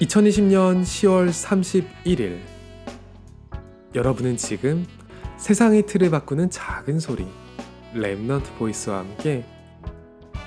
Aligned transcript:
2020년 0.00 0.80
10월 0.80 1.28
31일 1.28 2.38
여러분은 3.94 4.38
지금 4.38 4.86
세상의 5.36 5.84
틀을 5.84 6.08
바꾸는 6.08 6.48
작은 6.48 6.98
소리 7.00 7.26
Remnant 7.92 8.56
Voice와 8.56 9.00
함께 9.00 9.44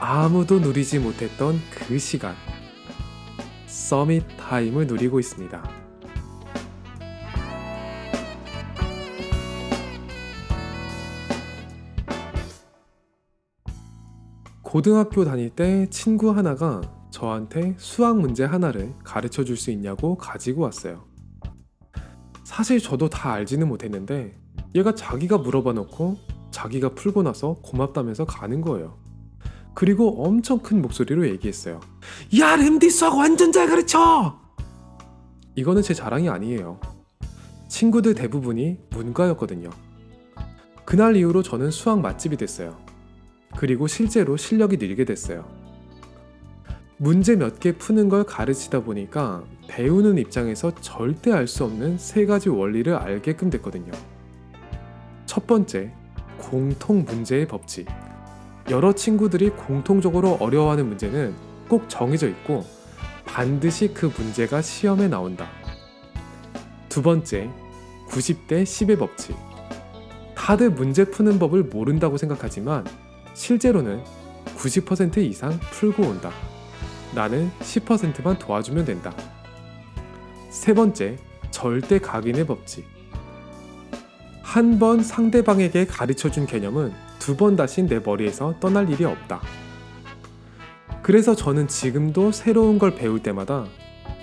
아무도 0.00 0.58
누리지 0.58 0.98
못했던 0.98 1.58
그 1.70 1.98
시간 1.98 2.34
Summit 3.66 4.24
Time을 4.36 4.86
누리고 4.86 5.18
있습니다. 5.18 5.70
고등학교 14.60 15.24
다닐 15.24 15.48
때 15.48 15.88
친구 15.88 16.36
하나가 16.36 16.97
저한테 17.10 17.74
수학 17.78 18.18
문제 18.18 18.44
하나를 18.44 18.94
가르쳐 19.04 19.44
줄 19.44 19.56
수 19.56 19.70
있냐고 19.70 20.16
가지고 20.16 20.62
왔어요. 20.62 21.04
사실 22.44 22.80
저도 22.80 23.08
다 23.08 23.32
알지는 23.32 23.68
못했는데 23.68 24.38
얘가 24.74 24.94
자기가 24.94 25.38
물어봐 25.38 25.72
놓고 25.72 26.16
자기가 26.50 26.90
풀고 26.94 27.22
나서 27.22 27.54
고맙다면서 27.62 28.24
가는 28.24 28.60
거예요. 28.60 28.98
그리고 29.74 30.24
엄청 30.24 30.58
큰 30.58 30.82
목소리로 30.82 31.28
얘기했어요. 31.28 31.80
야, 32.40 32.56
램디 32.56 32.90
수학 32.90 33.16
완전 33.16 33.52
잘 33.52 33.68
가르쳐! 33.68 34.40
이거는 35.54 35.82
제 35.82 35.94
자랑이 35.94 36.28
아니에요. 36.28 36.80
친구들 37.68 38.14
대부분이 38.14 38.78
문과였거든요. 38.90 39.70
그날 40.84 41.16
이후로 41.16 41.42
저는 41.42 41.70
수학 41.70 42.00
맛집이 42.00 42.36
됐어요. 42.36 42.76
그리고 43.56 43.86
실제로 43.86 44.36
실력이 44.36 44.78
늘게 44.78 45.04
됐어요. 45.04 45.44
문제 47.00 47.36
몇 47.36 47.60
개 47.60 47.72
푸는 47.72 48.08
걸 48.08 48.24
가르치다 48.24 48.80
보니까 48.80 49.44
배우는 49.68 50.18
입장에서 50.18 50.74
절대 50.80 51.32
알 51.32 51.46
수 51.46 51.64
없는 51.64 51.96
세 51.96 52.26
가지 52.26 52.48
원리를 52.48 52.92
알게끔 52.92 53.50
됐거든요. 53.50 53.92
첫 55.24 55.46
번째, 55.46 55.92
공통 56.38 57.04
문제의 57.04 57.46
법칙. 57.46 57.86
여러 58.70 58.92
친구들이 58.92 59.50
공통적으로 59.50 60.32
어려워하는 60.40 60.88
문제는 60.88 61.34
꼭 61.68 61.88
정해져 61.88 62.28
있고 62.28 62.64
반드시 63.24 63.94
그 63.94 64.10
문제가 64.18 64.60
시험에 64.60 65.06
나온다. 65.06 65.46
두 66.88 67.02
번째, 67.02 67.48
90대 68.08 68.64
10의 68.64 68.98
법칙. 68.98 69.36
다들 70.34 70.70
문제 70.70 71.04
푸는 71.04 71.38
법을 71.38 71.64
모른다고 71.64 72.16
생각하지만 72.16 72.84
실제로는 73.34 74.02
90% 74.56 75.18
이상 75.18 75.52
풀고 75.70 76.02
온다. 76.02 76.32
나는 77.14 77.50
10%만 77.60 78.38
도와주면 78.38 78.84
된다. 78.84 79.12
세 80.50 80.74
번째, 80.74 81.16
절대 81.50 81.98
각인의 81.98 82.46
법칙. 82.46 82.84
한 84.42 84.78
번 84.78 85.02
상대방에게 85.02 85.86
가르쳐 85.86 86.30
준 86.30 86.46
개념은 86.46 86.92
두 87.18 87.36
번 87.36 87.56
다시 87.56 87.82
내 87.82 87.98
머리에서 87.98 88.54
떠날 88.60 88.88
일이 88.88 89.04
없다. 89.04 89.42
그래서 91.02 91.34
저는 91.34 91.68
지금도 91.68 92.32
새로운 92.32 92.78
걸 92.78 92.94
배울 92.94 93.22
때마다 93.22 93.66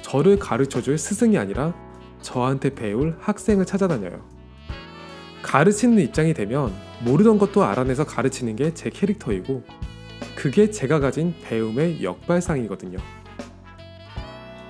저를 0.02 0.38
가르쳐 0.40 0.82
줄 0.82 0.98
스승이 0.98 1.38
아니라 1.38 1.74
저한테 2.22 2.74
배울 2.74 3.18
학생을 3.20 3.66
찾아다녀요. 3.66 4.20
가르치는 5.44 6.00
입장이 6.00 6.34
되면 6.34 6.74
모르던 7.04 7.38
것도 7.38 7.64
알아내서 7.64 8.06
가르치는 8.06 8.56
게 8.56 8.74
제 8.74 8.90
캐릭터이고 8.90 9.64
그게 10.36 10.70
제가 10.70 11.00
가진 11.00 11.34
배움의 11.44 12.04
역발상이거든요. 12.04 12.98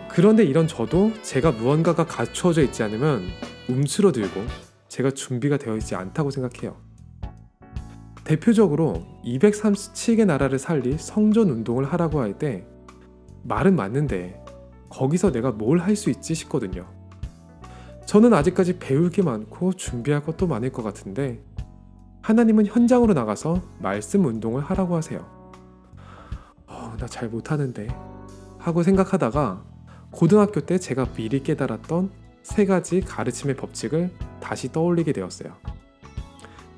그런데 0.10 0.44
이런 0.46 0.68
저도 0.68 1.12
제가 1.24 1.52
무언가가 1.52 2.06
갖추어져 2.06 2.62
있지 2.64 2.84
않으면 2.84 3.24
움츠러들고 3.68 4.42
제가 4.88 5.12
준비가 5.12 5.58
되어 5.58 5.76
있지 5.76 5.96
않다고 5.96 6.32
생각해요. 6.32 6.78
대표적으로 8.24 9.06
237개 9.26 10.26
나라를 10.26 10.58
살릴 10.58 10.98
성전 10.98 11.50
운동을 11.50 11.86
하라고 11.86 12.22
할 12.22 12.34
때 12.38 12.66
말은 13.44 13.76
맞는데 13.76 14.44
거기서 14.90 15.32
내가 15.32 15.52
뭘 15.52 15.80
할 15.80 15.96
수 15.96 16.10
있지 16.10 16.34
싶거든요. 16.34 16.88
저는 18.06 18.34
아직까지 18.34 18.80
배울 18.80 19.10
게 19.10 19.22
많고 19.22 19.74
준비할 19.74 20.24
것도 20.24 20.48
많을 20.48 20.72
것 20.72 20.82
같은데 20.84 21.44
하나님은 22.22 22.68
현장으로 22.68 23.14
나가서 23.14 23.62
말씀 23.80 24.26
운동을 24.26 24.62
하라고 24.64 24.96
하세요. 24.96 25.35
어, 27.06 27.08
나잘 27.08 27.30
못하는데 27.30 27.88
하고 28.58 28.84
생각하다가 28.84 29.64
고등학교 30.12 30.62
때 30.62 30.78
제가 30.80 31.06
미리 31.14 31.44
깨달았던 31.44 32.10
세 32.42 32.66
가지 32.66 33.02
가르침의 33.02 33.56
법칙을 33.56 34.12
다시 34.40 34.72
떠올리게 34.72 35.14
되었어요. 35.14 35.56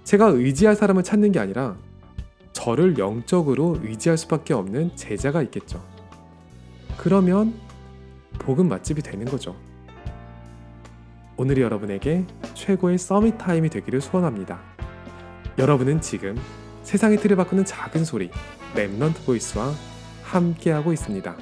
제가 0.04 0.28
의지할 0.28 0.76
사람을 0.76 1.04
찾는 1.04 1.32
게 1.32 1.40
아니라 1.40 1.78
저를 2.54 2.98
영적으로 2.98 3.78
의지할 3.82 4.18
수밖에 4.18 4.54
없는 4.54 4.96
제자가 4.96 5.42
있겠죠. 5.44 5.84
그러면 6.98 7.54
복음 8.40 8.70
맛집이 8.70 9.02
되는 9.02 9.26
거죠. 9.26 9.56
오늘이 11.38 11.62
여러분에게 11.62 12.26
최고의 12.54 12.98
Summit 12.98 13.38
Time이 13.38 13.70
되기를 13.70 14.02
소원합니다. 14.02 14.60
여러분은 15.58 16.02
지금 16.02 16.36
세상의 16.84 17.18
틀을 17.18 17.36
바꾸는 17.36 17.66
작은 17.66 18.06
소리 18.06 18.32
Remnant 18.74 19.26
Voice와 19.26 19.72
함께하고 20.28 20.94
있습니다. 20.94 21.36